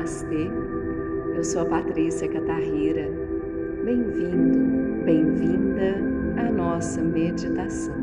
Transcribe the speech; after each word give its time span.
Namastê, 0.00 0.50
eu 1.36 1.44
sou 1.44 1.60
a 1.60 1.66
Patrícia 1.66 2.26
Catarrira. 2.26 3.06
Bem-vindo, 3.84 5.04
bem-vinda 5.04 5.96
à 6.38 6.50
nossa 6.50 7.02
meditação. 7.02 7.94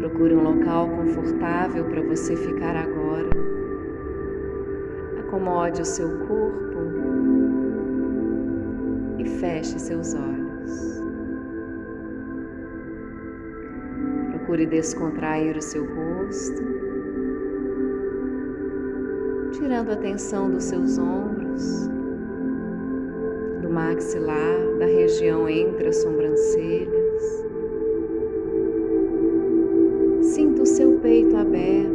Procure 0.00 0.34
um 0.34 0.42
local 0.42 0.88
confortável 0.88 1.84
para 1.84 2.02
você 2.02 2.34
ficar 2.34 2.74
agora. 2.74 3.30
Acomode 5.20 5.80
o 5.80 5.84
seu 5.84 6.08
corpo 6.26 6.80
e 9.16 9.24
feche 9.38 9.78
seus 9.78 10.12
olhos. 10.12 11.00
Procure 14.32 14.66
descontrair 14.66 15.56
o 15.56 15.62
seu 15.62 15.84
rosto 15.84 16.89
tirando 19.70 19.92
a 19.92 19.96
tensão 19.96 20.50
dos 20.50 20.64
seus 20.64 20.98
ombros, 20.98 21.88
do 23.62 23.70
maxilar, 23.70 24.58
da 24.80 24.84
região 24.84 25.48
entre 25.48 25.86
as 25.86 25.98
sobrancelhas. 25.98 27.46
Sinta 30.22 30.62
o 30.62 30.66
seu 30.66 30.98
peito 30.98 31.36
aberto, 31.36 31.88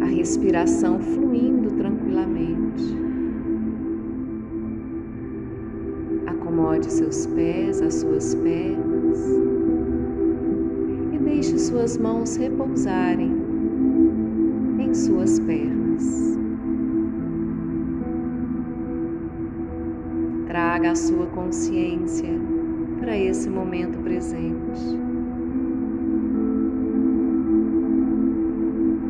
a 0.00 0.06
respiração 0.06 0.98
fluindo 1.00 1.70
tranquilamente. 1.72 2.96
Acomode 6.24 6.90
seus 6.90 7.26
pés, 7.26 7.82
as 7.82 7.92
suas 7.96 8.34
pernas 8.36 9.18
e 11.12 11.18
deixe 11.18 11.58
suas 11.58 11.98
mãos 11.98 12.36
repousarem 12.36 13.47
em 14.88 14.94
suas 14.94 15.38
pernas. 15.40 16.38
Traga 20.46 20.92
a 20.92 20.94
sua 20.94 21.26
consciência 21.26 22.30
para 22.98 23.16
esse 23.16 23.50
momento 23.50 23.98
presente. 23.98 24.80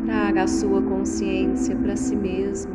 Traga 0.05 0.43
a 0.43 0.49
sua 0.49 0.83
consciência 0.83 1.77
para 1.77 1.95
si 1.95 2.17
mesmo. 2.17 2.73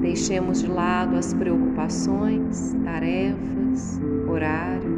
Deixemos 0.00 0.62
de 0.62 0.68
lado 0.68 1.16
as 1.16 1.34
preocupações, 1.34 2.74
tarefas, 2.84 4.00
horários, 4.28 4.93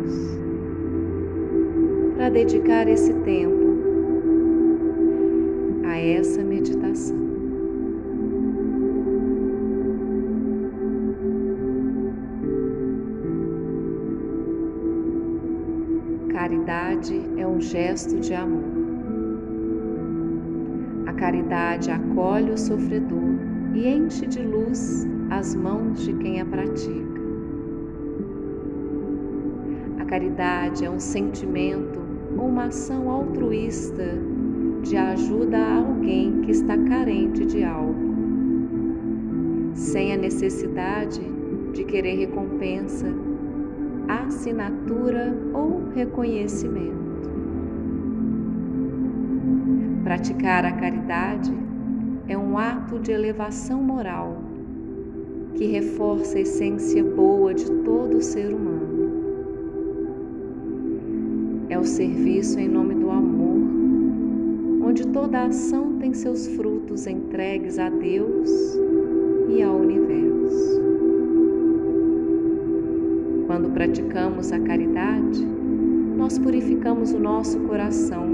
para 2.16 2.30
dedicar 2.30 2.88
esse 2.88 3.12
tempo 3.20 3.76
a 5.84 5.96
essa 5.96 6.42
meditação. 6.42 7.16
Caridade 16.30 17.20
é 17.36 17.46
um 17.46 17.60
gesto 17.60 18.18
de 18.20 18.34
amor. 18.34 18.64
A 21.06 21.12
caridade 21.12 21.90
acolhe 21.90 22.50
o 22.50 22.58
sofredor 22.58 23.36
e 23.74 23.88
enche 23.88 24.26
de 24.26 24.42
luz 24.42 25.06
as 25.30 25.54
mãos 25.54 26.04
de 26.04 26.12
quem 26.14 26.40
a 26.40 26.46
pratica. 26.46 27.15
Caridade 30.08 30.84
é 30.84 30.90
um 30.90 31.00
sentimento 31.00 32.00
ou 32.38 32.46
uma 32.46 32.66
ação 32.66 33.10
altruísta 33.10 34.04
de 34.82 34.96
ajuda 34.96 35.58
a 35.58 35.78
alguém 35.78 36.42
que 36.42 36.52
está 36.52 36.78
carente 36.78 37.44
de 37.44 37.64
algo, 37.64 38.14
sem 39.74 40.12
a 40.12 40.16
necessidade 40.16 41.20
de 41.72 41.82
querer 41.82 42.18
recompensa, 42.18 43.06
assinatura 44.06 45.36
ou 45.52 45.88
reconhecimento. 45.92 46.96
Praticar 50.04 50.64
a 50.64 50.72
caridade 50.72 51.52
é 52.28 52.38
um 52.38 52.56
ato 52.56 53.00
de 53.00 53.10
elevação 53.10 53.82
moral 53.82 54.40
que 55.56 55.66
reforça 55.66 56.38
a 56.38 56.42
essência 56.42 57.02
boa 57.02 57.52
de 57.52 57.68
todo 57.82 58.22
ser 58.22 58.54
humano. 58.54 58.75
É 61.68 61.76
o 61.76 61.84
serviço 61.84 62.60
em 62.60 62.68
nome 62.68 62.94
do 62.94 63.10
amor, 63.10 63.58
onde 64.86 65.04
toda 65.08 65.46
ação 65.46 65.98
tem 65.98 66.14
seus 66.14 66.46
frutos 66.46 67.08
entregues 67.08 67.76
a 67.80 67.90
Deus 67.90 68.50
e 69.48 69.60
ao 69.62 69.74
universo. 69.76 70.80
Quando 73.48 73.70
praticamos 73.70 74.52
a 74.52 74.60
caridade, 74.60 75.44
nós 76.16 76.38
purificamos 76.38 77.12
o 77.12 77.18
nosso 77.18 77.58
coração 77.60 78.26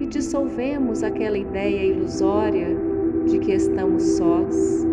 e 0.00 0.06
dissolvemos 0.06 1.02
aquela 1.02 1.36
ideia 1.36 1.84
ilusória 1.84 2.68
de 3.26 3.38
que 3.38 3.52
estamos 3.52 4.02
sós, 4.02 4.86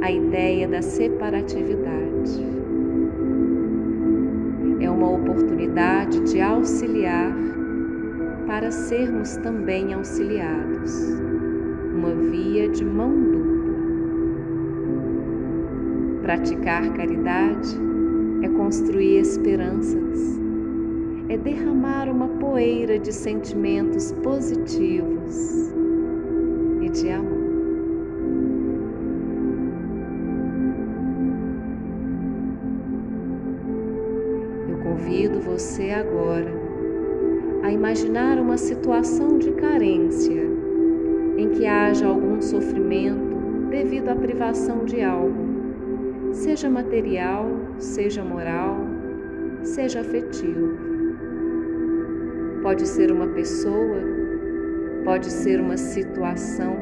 a 0.00 0.10
ideia 0.10 0.66
da 0.66 0.82
separatividade. 0.82 2.65
Oportunidade 5.16 6.20
de 6.20 6.40
auxiliar 6.40 7.32
para 8.46 8.70
sermos 8.70 9.36
também 9.38 9.92
auxiliados, 9.92 10.92
uma 11.94 12.14
via 12.14 12.68
de 12.68 12.84
mão 12.84 13.10
dupla. 13.10 13.76
Praticar 16.22 16.92
caridade 16.92 17.76
é 18.42 18.48
construir 18.48 19.18
esperanças 19.18 20.36
é 21.28 21.36
derramar 21.36 22.08
uma 22.08 22.28
poeira 22.28 22.98
de 22.98 23.12
sentimentos 23.12 24.12
positivos 24.22 25.72
e 26.80 26.88
de 26.88 27.10
amor. 27.10 27.35
Convido 35.16 35.40
você 35.40 35.92
agora 35.92 36.52
a 37.62 37.72
imaginar 37.72 38.38
uma 38.38 38.58
situação 38.58 39.38
de 39.38 39.50
carência 39.52 40.42
em 41.38 41.52
que 41.52 41.64
haja 41.64 42.06
algum 42.06 42.42
sofrimento 42.42 43.34
devido 43.70 44.10
à 44.10 44.14
privação 44.14 44.84
de 44.84 45.02
algo, 45.02 46.34
seja 46.34 46.68
material, 46.68 47.46
seja 47.78 48.22
moral, 48.22 48.76
seja 49.62 50.02
afetivo. 50.02 50.76
Pode 52.62 52.86
ser 52.86 53.10
uma 53.10 53.28
pessoa, 53.28 54.02
pode 55.02 55.30
ser 55.30 55.62
uma 55.62 55.78
situação, 55.78 56.76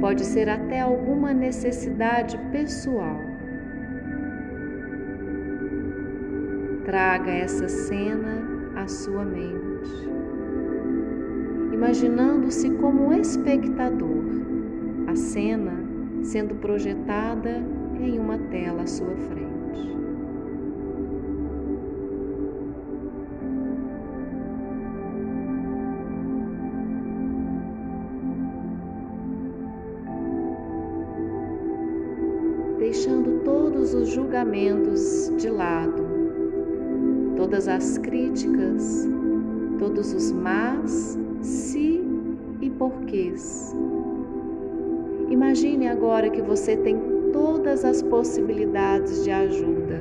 pode 0.00 0.24
ser 0.24 0.48
até 0.48 0.80
alguma 0.80 1.34
necessidade 1.34 2.38
pessoal. 2.50 3.33
Traga 6.84 7.30
essa 7.30 7.66
cena 7.66 8.72
à 8.76 8.86
sua 8.86 9.24
mente, 9.24 9.90
imaginando-se 11.72 12.68
como 12.72 13.06
um 13.06 13.12
espectador, 13.14 14.24
a 15.06 15.16
cena 15.16 15.72
sendo 16.22 16.54
projetada 16.56 17.64
em 17.98 18.18
uma 18.18 18.36
tela 18.36 18.82
à 18.82 18.86
sua 18.86 19.16
frente. 19.16 19.44
deixando 32.78 33.42
todos 33.42 33.94
os 33.94 34.10
julgamentos 34.10 35.32
de 35.38 35.48
lado, 35.48 36.13
todas 37.44 37.68
as 37.68 37.98
críticas, 37.98 39.06
todos 39.78 40.14
os 40.14 40.32
mas, 40.32 41.18
se 41.42 42.02
e 42.62 42.70
porquês. 42.70 43.76
Imagine 45.28 45.88
agora 45.88 46.30
que 46.30 46.40
você 46.40 46.74
tem 46.74 46.98
todas 47.34 47.84
as 47.84 48.00
possibilidades 48.00 49.24
de 49.24 49.30
ajuda, 49.30 50.00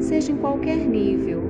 seja 0.00 0.32
em 0.32 0.36
qualquer 0.36 0.78
nível 0.78 1.44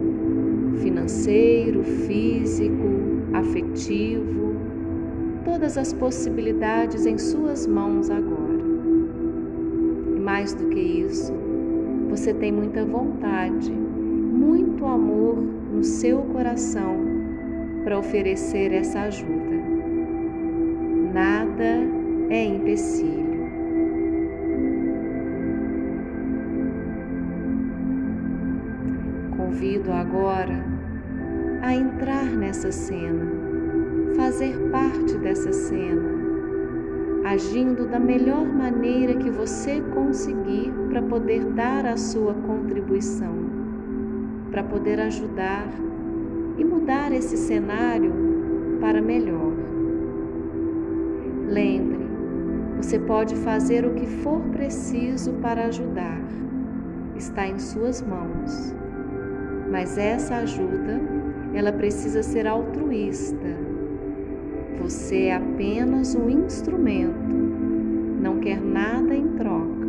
financeiro, 0.83 1.83
físico, 1.83 2.85
afetivo, 3.33 4.57
todas 5.43 5.79
as 5.79 5.95
possibilidades 5.95 7.07
em 7.07 7.17
suas 7.17 7.67
mãos 7.67 8.11
agora 8.11 8.45
mais 10.21 10.55
do 10.55 10.69
que 10.69 10.81
isso, 10.81 11.33
você 12.09 12.33
tem 12.33 12.51
muita 12.51 12.83
vontade, 12.85 13.71
muito 14.75 14.87
amor 14.87 15.37
no 15.37 15.85
seu 15.85 16.19
coração 16.23 16.97
para 17.85 17.97
oferecer 17.97 18.73
essa 18.73 19.03
ajuda. 19.03 19.55
Nada 21.13 21.79
é 22.29 22.45
empecilho. 22.45 23.45
Convido 29.37 29.93
agora 29.93 30.65
a 31.63 31.73
entrar 31.73 32.25
nessa 32.25 32.73
cena, 32.73 33.31
fazer 34.17 34.59
parte 34.73 35.17
dessa 35.19 35.53
cena 35.53 36.25
agindo 37.25 37.87
da 37.87 37.99
melhor 37.99 38.45
maneira 38.45 39.15
que 39.15 39.31
você 39.31 39.81
conseguir 39.95 40.71
para 40.91 41.01
poder 41.01 41.43
dar 41.53 41.87
a 41.87 41.97
sua 41.97 42.35
contribuição, 42.35 43.55
para 44.55 44.63
poder 44.63 45.01
ajudar 45.01 45.67
e 46.57 46.65
mudar 46.65 47.11
esse 47.11 47.37
cenário 47.37 48.79
para 48.81 49.03
melhor. 49.03 49.53
Lembre, 51.49 52.07
você 52.77 53.01
pode 53.01 53.35
fazer 53.35 53.85
o 53.85 53.95
que 53.95 54.07
for 54.07 54.41
preciso 54.53 55.33
para 55.43 55.67
ajudar, 55.67 56.23
está 57.17 57.49
em 57.49 57.59
suas 57.59 58.01
mãos. 58.01 58.73
Mas 59.73 59.99
essa 59.99 60.37
ajuda, 60.37 61.01
ela 61.53 61.73
precisa 61.73 62.23
ser 62.23 62.47
altruísta 62.47 63.75
você 64.85 65.25
é 65.25 65.37
apenas 65.37 66.15
um 66.15 66.29
instrumento, 66.29 67.33
não 68.21 68.39
quer 68.39 68.61
nada 68.61 69.15
em 69.15 69.29
troca. 69.31 69.87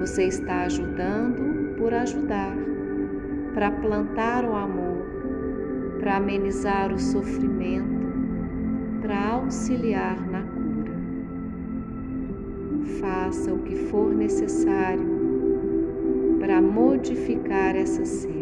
Você 0.00 0.24
está 0.24 0.62
ajudando 0.62 1.57
por 1.88 1.94
ajudar, 1.94 2.54
para 3.54 3.70
plantar 3.70 4.44
o 4.44 4.54
amor, 4.54 5.06
para 5.98 6.18
amenizar 6.18 6.92
o 6.92 6.98
sofrimento, 6.98 8.06
para 9.00 9.28
auxiliar 9.30 10.20
na 10.28 10.42
cura. 10.42 10.92
Faça 13.00 13.54
o 13.54 13.60
que 13.60 13.74
for 13.74 14.14
necessário 14.14 15.08
para 16.38 16.60
modificar 16.60 17.74
essa 17.74 18.04
cena. 18.04 18.37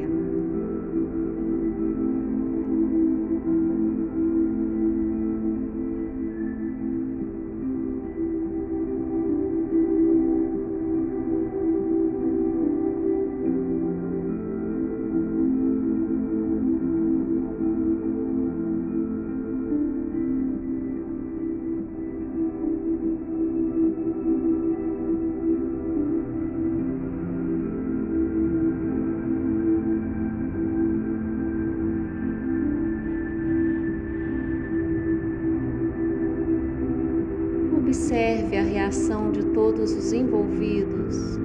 Observe 38.07 38.57
a 38.57 38.63
reação 38.63 39.33
de 39.33 39.43
todos 39.47 39.93
os 39.93 40.13
envolvidos 40.13 41.41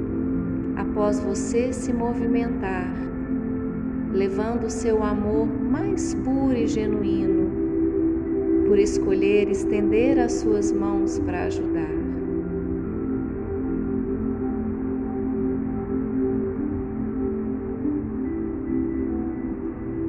após 0.75 1.19
você 1.19 1.73
se 1.73 1.91
movimentar, 1.91 2.93
levando 4.13 4.69
seu 4.69 5.01
amor 5.01 5.47
mais 5.47 6.13
puro 6.13 6.55
e 6.55 6.67
genuíno, 6.67 7.49
por 8.67 8.77
escolher 8.77 9.49
estender 9.49 10.19
as 10.19 10.33
suas 10.33 10.71
mãos 10.71 11.17
para 11.17 11.45
ajudar. 11.45 11.89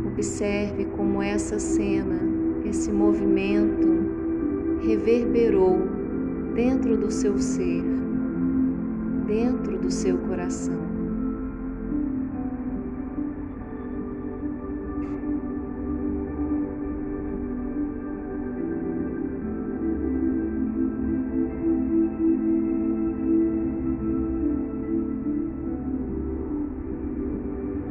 Observe 0.04 0.84
como 0.98 1.22
essa 1.22 1.58
cena, 1.58 2.20
esse 2.66 2.92
movimento 2.92 3.88
reverberou 4.82 5.91
dentro 6.54 6.96
do 6.96 7.10
seu 7.10 7.38
ser, 7.38 7.82
dentro 9.26 9.78
do 9.78 9.90
seu 9.90 10.18
coração. 10.18 10.80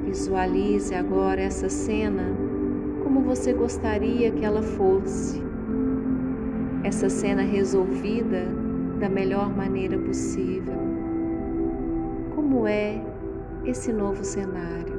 Visualize 0.05 0.93
agora 0.93 1.41
essa 1.41 1.69
cena 1.69 2.23
como 3.03 3.21
você 3.21 3.53
gostaria 3.53 4.31
que 4.31 4.45
ela 4.45 4.61
fosse 4.61 5.50
essa 6.83 7.09
cena 7.09 7.43
resolvida 7.43 8.45
da 8.99 9.07
melhor 9.07 9.55
maneira 9.55 9.97
possível. 9.97 10.75
Como 12.35 12.67
é 12.67 13.01
esse 13.65 13.91
novo 13.91 14.23
cenário? 14.23 14.90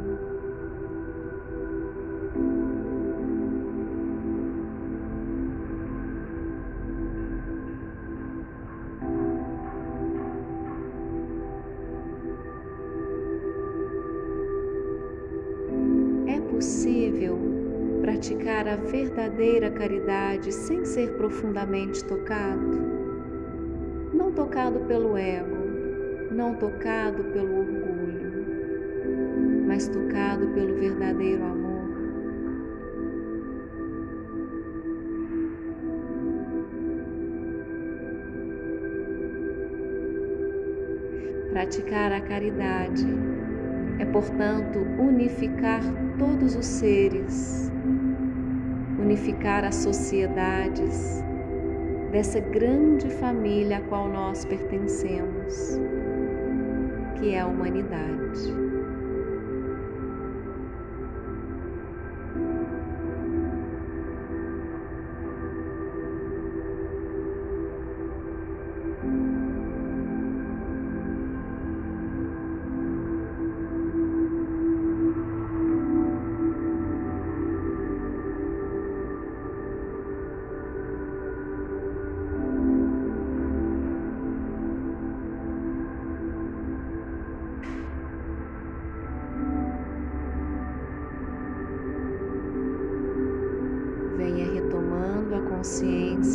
Praticar 18.23 18.69
a 18.69 18.77
verdadeira 18.77 19.69
caridade 19.69 20.53
sem 20.53 20.85
ser 20.85 21.11
profundamente 21.15 22.05
tocado? 22.05 22.79
Não 24.15 24.31
tocado 24.31 24.79
pelo 24.87 25.17
ego, 25.17 25.57
não 26.31 26.55
tocado 26.55 27.25
pelo 27.25 27.59
orgulho, 27.59 28.47
mas 29.67 29.89
tocado 29.89 30.47
pelo 30.55 30.77
verdadeiro 30.77 31.43
amor. 31.43 31.83
Praticar 41.51 42.13
a 42.13 42.21
caridade 42.21 43.05
é, 43.99 44.05
portanto, 44.05 44.79
unificar 44.99 45.83
todos 46.19 46.55
os 46.55 46.67
seres, 46.67 47.73
unificar 49.03 49.65
as 49.65 49.75
sociedades 49.75 51.23
dessa 52.13 52.39
grande 52.39 53.11
família 53.11 53.79
a 53.79 53.81
qual 53.81 54.09
nós 54.09 54.45
pertencemos, 54.45 55.81
que 57.19 57.35
é 57.35 57.41
a 57.41 57.47
humanidade. 57.47 58.72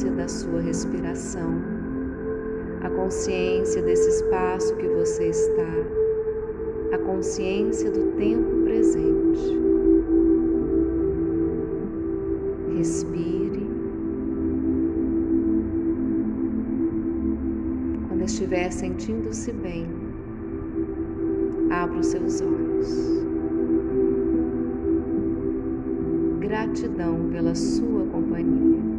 Consciência 0.07 0.11
da 0.11 0.27
sua 0.27 0.61
respiração, 0.61 1.53
a 2.81 2.89
consciência 2.89 3.81
desse 3.81 4.09
espaço 4.09 4.75
que 4.75 4.87
você 4.87 5.29
está, 5.29 6.93
a 6.93 6.97
consciência 6.99 7.91
do 7.91 8.15
tempo 8.17 8.63
presente. 8.63 9.57
Respire. 12.77 13.67
Quando 18.07 18.23
estiver 18.23 18.71
sentindo-se 18.71 19.51
bem, 19.51 19.87
abra 21.71 21.99
os 21.99 22.07
seus 22.07 22.41
olhos. 22.41 23.25
Gratidão 26.39 27.29
pela 27.31 27.55
sua 27.55 28.05
companhia. 28.05 28.96